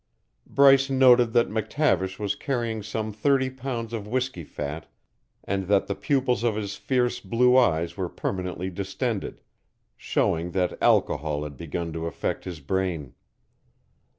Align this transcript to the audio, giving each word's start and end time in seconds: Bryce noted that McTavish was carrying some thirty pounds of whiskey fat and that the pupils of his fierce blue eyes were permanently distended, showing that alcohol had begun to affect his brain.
Bryce 0.47 0.89
noted 0.89 1.31
that 1.33 1.49
McTavish 1.51 2.17
was 2.17 2.33
carrying 2.33 2.81
some 2.81 3.13
thirty 3.13 3.51
pounds 3.51 3.93
of 3.93 4.07
whiskey 4.07 4.43
fat 4.43 4.87
and 5.43 5.65
that 5.67 5.85
the 5.85 5.93
pupils 5.93 6.41
of 6.43 6.55
his 6.55 6.75
fierce 6.75 7.19
blue 7.19 7.55
eyes 7.55 7.95
were 7.97 8.09
permanently 8.09 8.71
distended, 8.71 9.41
showing 9.95 10.53
that 10.53 10.81
alcohol 10.81 11.43
had 11.43 11.55
begun 11.55 11.93
to 11.93 12.07
affect 12.07 12.45
his 12.45 12.59
brain. 12.61 13.13